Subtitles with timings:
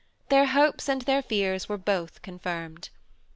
[0.29, 2.89] Their hopes and their fears were both confirmed.